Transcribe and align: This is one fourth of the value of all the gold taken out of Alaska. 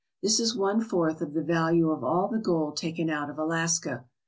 This 0.23 0.39
is 0.39 0.55
one 0.55 0.81
fourth 0.81 1.21
of 1.21 1.33
the 1.35 1.43
value 1.43 1.91
of 1.91 2.03
all 2.03 2.27
the 2.27 2.39
gold 2.39 2.75
taken 2.75 3.07
out 3.07 3.29
of 3.29 3.37
Alaska. 3.37 4.05